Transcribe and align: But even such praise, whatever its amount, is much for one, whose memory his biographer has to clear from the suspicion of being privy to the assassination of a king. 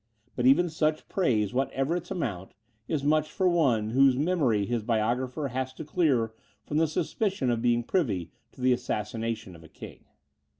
But 0.35 0.47
even 0.47 0.67
such 0.67 1.07
praise, 1.07 1.53
whatever 1.53 1.95
its 1.95 2.09
amount, 2.09 2.55
is 2.87 3.03
much 3.03 3.29
for 3.31 3.47
one, 3.47 3.91
whose 3.91 4.15
memory 4.17 4.65
his 4.65 4.81
biographer 4.81 5.49
has 5.49 5.73
to 5.73 5.85
clear 5.85 6.33
from 6.65 6.77
the 6.77 6.87
suspicion 6.87 7.51
of 7.51 7.61
being 7.61 7.83
privy 7.83 8.31
to 8.53 8.61
the 8.61 8.73
assassination 8.73 9.55
of 9.55 9.63
a 9.63 9.69
king. 9.69 10.05